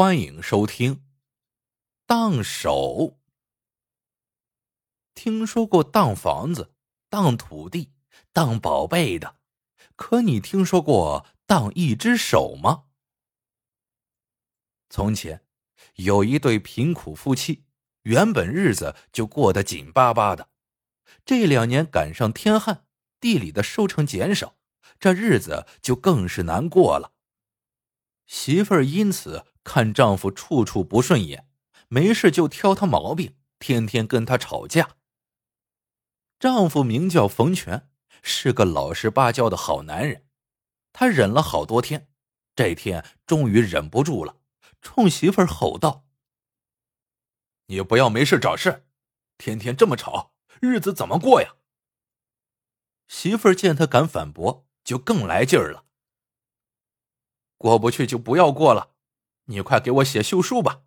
[0.00, 1.02] 欢迎收听。
[2.06, 3.18] 当手，
[5.12, 6.72] 听说过当房子、
[7.10, 7.90] 当土地、
[8.32, 9.40] 当宝贝的，
[9.96, 12.84] 可你听说过当一只手吗？
[14.88, 15.44] 从前
[15.96, 17.64] 有一对贫苦夫妻，
[18.02, 20.48] 原本日子就过得紧巴巴的，
[21.24, 22.86] 这两年赶上天旱，
[23.18, 24.56] 地里的收成减少，
[25.00, 27.14] 这日子就更是难过了。
[28.28, 31.46] 媳妇儿因此看丈夫处处不顺眼。
[31.88, 34.96] 没事就挑他毛病，天天跟他吵架。
[36.38, 37.90] 丈夫名叫冯全，
[38.22, 40.26] 是个老实巴交的好男人。
[40.92, 42.10] 他忍了好多天，
[42.54, 44.36] 这天终于忍不住了，
[44.80, 46.06] 冲媳妇儿吼道
[47.68, 48.86] ：“你不要没事找事，
[49.36, 51.56] 天天这么吵，日子怎么过呀？”
[53.08, 55.86] 媳妇儿见他敢反驳，就更来劲儿了
[57.56, 58.94] ：“过不去就不要过了，
[59.48, 60.84] 你快给我写休书吧。”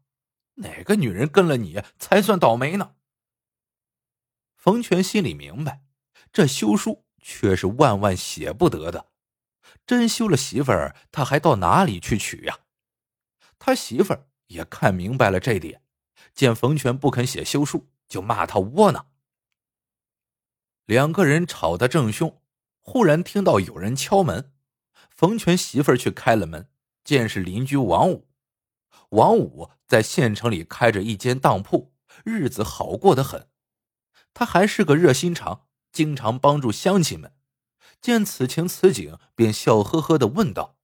[0.56, 2.96] 哪个女人跟了你才算倒霉呢？
[4.56, 5.82] 冯全心里明白，
[6.32, 9.08] 这休书却是万万写不得的。
[9.88, 12.60] 真休了媳妇儿，他还到哪里去娶呀？
[13.58, 15.82] 他媳妇儿也看明白了这点，
[16.34, 19.08] 见冯全不肯写休书，就骂他窝囊。
[20.86, 22.42] 两个人吵得正凶，
[22.80, 24.54] 忽然听到有人敲门。
[25.10, 26.70] 冯全媳妇儿去开了门，
[27.04, 28.28] 见是邻居王五。
[29.12, 33.50] 王五在县城里开着一间当铺，日子好过得很。
[34.34, 37.36] 他还是个热心肠，经常帮助乡亲们。
[38.00, 40.78] 见此情此景，便笑呵呵的问道：“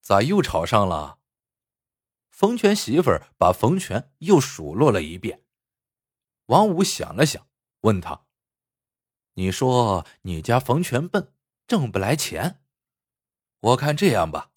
[0.00, 1.18] 咋又吵上了？”
[2.30, 5.44] 冯全媳妇儿把冯全又数落了一遍。
[6.46, 7.46] 王五想了想，
[7.80, 8.24] 问他
[9.34, 11.34] ：“你说你家冯全笨，
[11.66, 12.62] 挣不来钱？
[13.58, 14.52] 我看这样吧，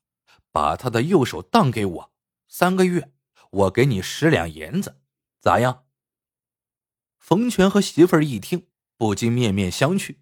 [0.52, 2.12] 把他的右手当给我。”
[2.58, 3.12] 三个月，
[3.50, 5.02] 我给你十两银子，
[5.42, 5.84] 咋样？
[7.20, 10.20] 冯全和媳妇儿一听，不禁面面相觑。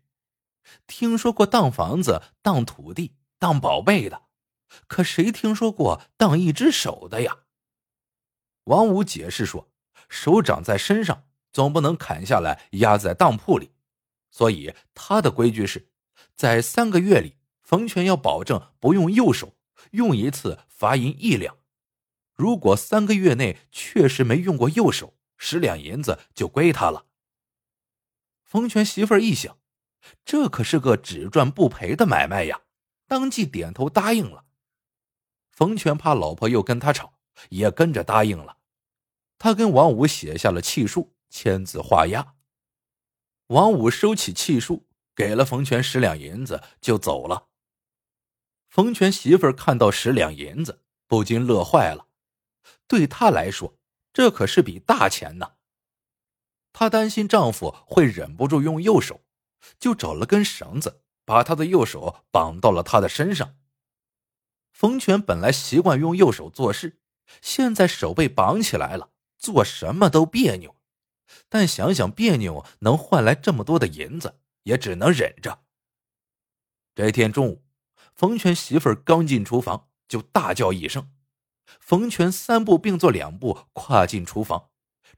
[0.87, 4.23] 听说过当房子、当土地、当宝贝的，
[4.87, 7.41] 可谁听说过当一只手的呀？
[8.63, 9.71] 王五解释说
[10.09, 13.69] ：“手长在身上，总不能砍下来压在当铺里，
[14.31, 15.91] 所以他的规矩是，
[16.35, 19.55] 在三个月里，冯全要保证不用右手，
[19.91, 21.55] 用一次罚银一两。”
[22.43, 27.05] 如果三个月内确实没用过右手，十两银子就归他了。
[28.43, 29.57] 冯全媳妇儿一想，
[30.25, 32.63] 这可是个只赚不赔的买卖呀，
[33.07, 34.43] 当即点头答应了。
[35.51, 37.13] 冯全怕老婆又跟他吵，
[37.47, 38.57] 也跟着答应了。
[39.37, 42.35] 他跟王五写下了契书，签字画押。
[43.47, 47.47] 王五收起契书，给了冯全十两银子，就走了。
[48.67, 52.07] 冯全媳妇儿看到十两银子，不禁乐坏了。
[52.87, 53.77] 对她来说，
[54.11, 55.53] 这可是笔大钱呢。
[56.71, 59.21] 她担心丈夫会忍不住用右手，
[59.79, 63.55] 就找了根绳子，把他的右手绑到了他的身上。
[64.71, 66.99] 冯全本来习惯用右手做事，
[67.41, 70.75] 现在手被绑起来了，做什么都别扭。
[71.47, 75.63] 但想想别扭能换来这么多的银子，也只能忍着。
[76.95, 77.63] 这天中午，
[78.15, 81.11] 冯全媳妇儿刚进厨房，就大叫一声。
[81.79, 84.69] 冯全三步并作两步跨进厨房，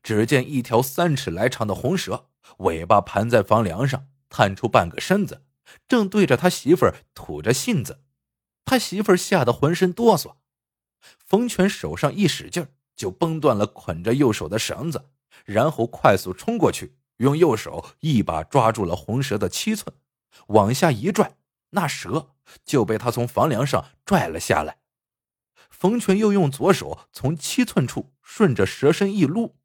[0.04, 5.44] 只见一条三尺来长的红蛇，尾巴盘在房梁上，探出半个身子，
[5.88, 8.02] 正对着他媳妇儿吐着信子。
[8.64, 10.36] 他媳妇儿吓得浑身哆嗦。
[11.24, 15.10] 冯全手上一使劲就崩断了捆着右手的绳子，
[15.44, 19.96] 然后快速冲过去，用右手一把抓住了红蛇的七寸，
[20.48, 21.36] 往下一拽，
[21.72, 22.30] 那蛇
[22.64, 24.78] 就被他从房梁上拽了下来。
[25.86, 29.56] 冯全又用左手从七寸处顺着蛇身一撸，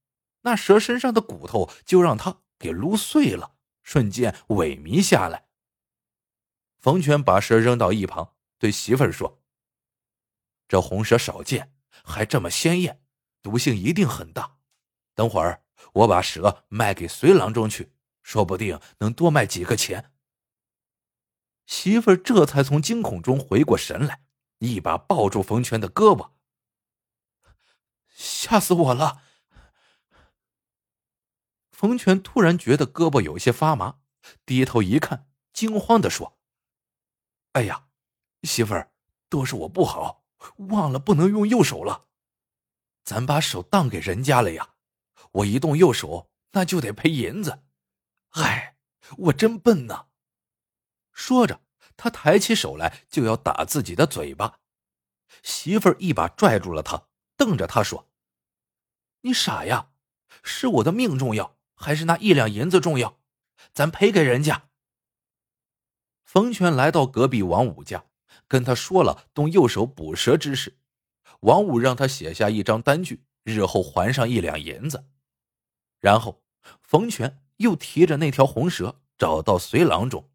[0.42, 5.46] 那蛇身上的骨头就让他给撸碎了，瞬间萎靡下来。
[6.78, 9.40] 冯全把蛇扔到一旁，对媳妇儿说
[10.68, 11.72] ：“这红蛇少见，
[12.04, 13.00] 还这么鲜艳，
[13.40, 14.58] 毒性一定很大。
[15.14, 15.62] 等会儿
[15.94, 20.12] 我把蛇卖给随郎中去，说不定能多卖几个钱。”
[21.64, 24.20] 媳妇儿这才从惊恐中回过神来。
[24.60, 26.32] 一把抱住冯全的胳膊，
[28.08, 29.22] 吓死我了！
[31.72, 34.00] 冯全突然觉得胳膊有些发麻，
[34.44, 36.38] 低头一看，惊慌的说
[37.52, 37.88] ：“哎呀，
[38.42, 38.92] 媳妇儿，
[39.30, 40.26] 都是我不好，
[40.68, 42.08] 忘了不能用右手了。
[43.02, 44.74] 咱把手当给人家了呀，
[45.32, 47.62] 我一动右手，那就得赔银子。
[48.32, 48.76] 哎，
[49.16, 50.08] 我真笨呐！”
[51.12, 51.62] 说着。
[52.02, 54.60] 他抬起手来就要打自己的嘴巴，
[55.42, 58.08] 媳妇儿一把拽住了他，瞪着他说
[59.20, 59.90] ：“你傻呀？
[60.42, 63.18] 是我的命重要，还是那一两银子重要？
[63.74, 64.70] 咱赔给人家。”
[66.24, 68.06] 冯全来到隔壁王五家，
[68.48, 70.78] 跟他说了动右手捕蛇之事。
[71.40, 75.04] 王五让他写下一张单据，日后还上一两银子。
[75.98, 76.42] 然后，
[76.80, 80.29] 冯全又提着那条红蛇找到随郎中。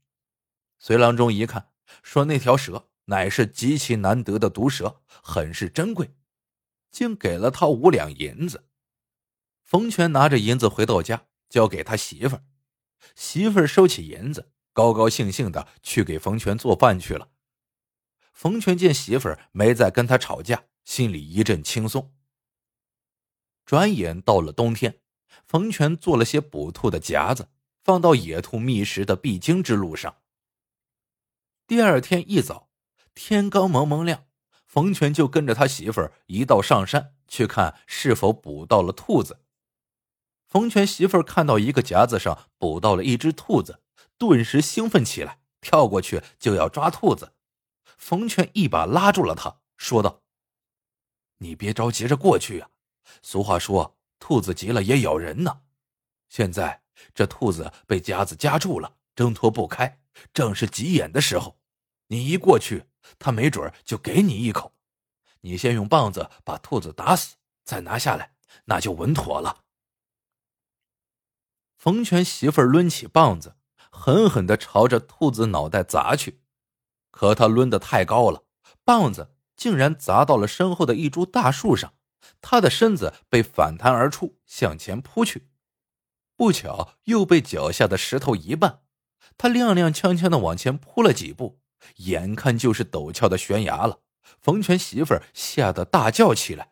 [0.86, 1.72] 随郎中一看，
[2.04, 6.14] 说那条蛇乃是极其难得的毒蛇，很是珍贵，
[6.92, 8.68] 竟给了他五两银子。
[9.64, 12.44] 冯全拿着银子回到家，交给他媳妇儿。
[13.16, 17.30] 媳妇儿收起银子，高高兴兴的去给冯全做饭去了。
[18.32, 20.66] 冯全见媳妇儿没再跟他吵架。
[20.84, 22.14] 心里一阵轻松。
[23.66, 25.00] 转眼到了冬天，
[25.48, 27.50] 冯全做了些捕兔的夹子，
[27.84, 30.18] 放到野兔觅食的必经之路上。
[31.68, 32.70] 第二天一早，
[33.16, 34.26] 天刚蒙蒙亮，
[34.68, 39.42] 冯全就跟着他媳妇儿一道上山去看是否捕到了兔子。
[40.46, 43.82] 冯全媳妇儿看到一个夹子上捕到了一只兔子，
[44.20, 47.34] 顿时兴奋起来，跳过去就要抓兔子。
[47.98, 50.22] 冯全一把拉住了他，说道。
[51.40, 52.70] 你别着急着过去呀，
[53.24, 55.62] 俗话说，兔子急了也咬人呢。
[56.30, 56.84] 现在
[57.16, 60.00] 这兔子被夹子夹住了，挣脱不开，
[60.34, 61.60] 正是急眼的时候。
[62.08, 62.86] 你一过去，
[63.18, 64.74] 他没准就给你一口。
[65.42, 68.36] 你先用棒子把兔子打死，再拿下来，
[68.66, 69.64] 那就稳妥了。
[71.78, 73.56] 冯全媳妇儿抡起棒子，
[73.92, 76.42] 狠狠的朝着兔子脑袋砸去，
[77.12, 78.44] 可他抡的太高了，
[78.84, 79.32] 棒子。
[79.56, 81.94] 竟然砸到了身后的一株大树上，
[82.42, 85.50] 他的身子被反弹而出，向前扑去，
[86.36, 88.80] 不巧又被脚下的石头一绊，
[89.38, 91.60] 他踉踉跄跄的往前扑了几步，
[91.98, 94.00] 眼看就是陡峭的悬崖了。
[94.42, 96.72] 冯全媳妇儿吓得大叫起来。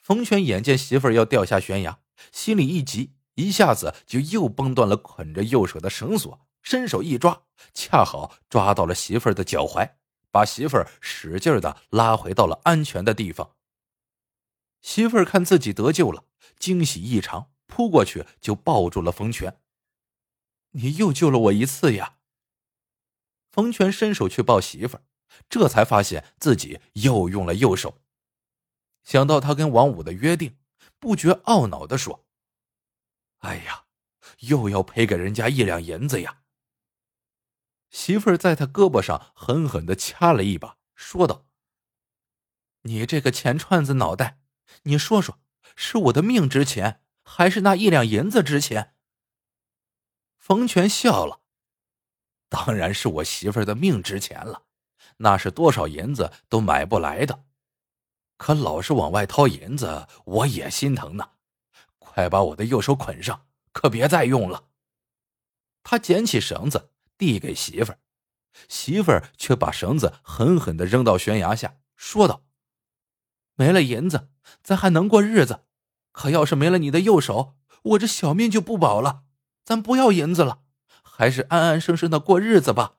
[0.00, 1.98] 冯全眼见媳妇儿要掉下悬崖，
[2.32, 7.42] 心里一急，一下子就又崩断了捆着右手的绳索，伸手一抓，
[7.74, 9.94] 恰好抓到了媳妇儿的脚踝。
[10.30, 13.52] 把媳妇儿使劲的拉回到了安全的地方。
[14.82, 16.24] 媳妇儿看自己得救了，
[16.58, 19.58] 惊喜异常，扑过去就抱住了冯全。
[20.76, 22.16] 你又救了我一次呀！
[23.50, 25.02] 冯全伸手去抱媳妇儿，
[25.48, 28.02] 这才发现自己又用了右手。
[29.02, 30.58] 想到他跟王五的约定，
[30.98, 32.26] 不觉懊恼的说
[33.40, 33.86] ：“哎呀，
[34.40, 36.42] 又要赔给人家一两银子呀！”
[37.88, 41.46] 媳妇儿在他胳膊上狠狠的掐了一把，说道
[42.82, 44.40] ：“你这个钱串子脑袋，
[44.82, 45.40] 你说说，
[45.74, 48.92] 是我的命值钱，还是那一两银子值钱？”
[50.46, 51.40] 冯全笑了
[52.48, 54.62] ：“当然是我媳妇儿的命值钱了，
[55.16, 57.42] 那是多少银子都买不来的。
[58.36, 61.30] 可老是往外掏银子，我也心疼呢。
[61.98, 64.68] 快把我的右手捆上，可别再用了。”
[65.82, 66.92] 他捡起绳子。
[67.18, 67.98] 递给媳妇儿，
[68.68, 72.44] 媳妇儿却把绳子狠狠的扔到悬崖下，说道
[73.56, 74.28] ：“没了银子，
[74.62, 75.64] 咱还能过日子；
[76.12, 79.24] 可要是没了你的右手，我这小命就不保了。
[79.66, 80.62] 咱不要银子了，
[81.02, 82.98] 还是安安生生的过日子吧。”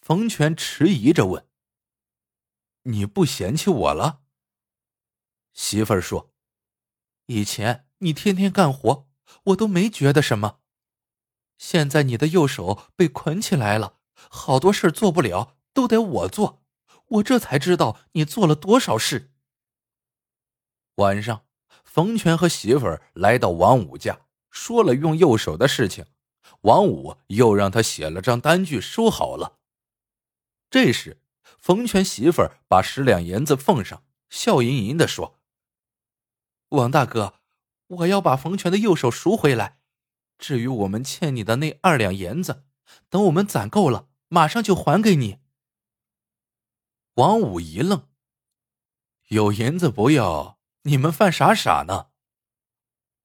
[0.00, 1.46] 冯全迟疑着问
[2.84, 4.22] ：“你不嫌弃我了？”
[5.52, 6.32] 媳妇儿说
[7.26, 9.06] ：“以前你天天干活，
[9.44, 10.60] 我都没觉得什么。”
[11.58, 16.64] 现在你的右手被捆起来了，好多事做不了，都得我做。
[17.08, 19.30] 我这才知道你做了多少事。
[20.96, 21.46] 晚上，
[21.84, 24.23] 冯全和媳妇儿来到王五家，
[24.54, 26.06] 说了用右手的事情。
[26.60, 29.58] 王五又让他写了张单据，收好了。
[30.70, 31.20] 这时，
[31.58, 35.40] 冯全媳妇儿把十两银子奉上，笑吟吟的说
[36.70, 37.40] ：“王大哥，
[37.88, 39.80] 我要把冯全的右手赎回来。”
[40.38, 42.64] 至于我们欠你的那二两银子，
[43.10, 45.38] 等我们攒够了，马上就还给你。
[47.14, 48.08] 王五一愣
[49.28, 52.08] ：“有银子不要，你们犯啥傻呢？”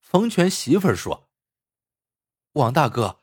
[0.10, 1.30] 冯全媳妇儿说
[2.54, 3.20] ：“王大哥，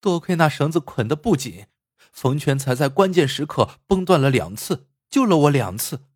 [0.00, 1.66] 多亏那绳子捆得不紧，
[2.14, 6.06] 冯全才在关键时刻崩断了两次，救了我两次。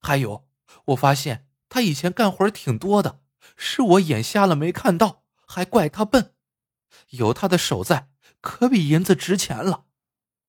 [0.00, 0.48] 还有，
[0.86, 3.20] 我发现他以前干活挺多的，
[3.54, 6.34] 是我眼瞎了没看到，还怪他笨。”
[7.10, 8.08] 有他的手在，
[8.40, 9.84] 可比银子值钱了。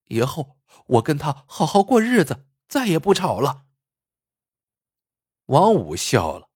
[0.06, 3.66] 以后我跟他好好过日子，再也不吵了。
[5.48, 6.48] 王五笑了，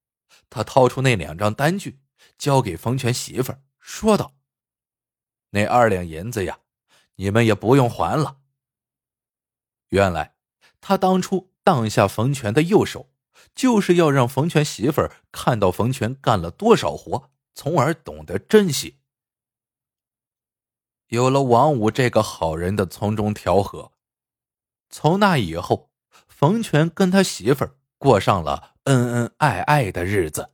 [0.49, 1.99] 他掏出那两张单据，
[2.41, 4.33] 交给冯全媳妇儿，说道
[5.53, 6.57] ：“那二两银子呀，
[7.17, 8.39] 你们也不用还了。”
[9.89, 10.33] 原来
[10.79, 13.11] 他当初当下冯全的右手，
[13.53, 18.97] 就是要让冯全媳妇儿看到冯全干了多少活，从而懂得珍惜。
[21.09, 23.91] 有了王五这个好人的从中调和，
[24.89, 25.91] 从那以后，
[26.27, 30.53] 冯全跟他媳妇儿过上了恩恩爱爱的日子。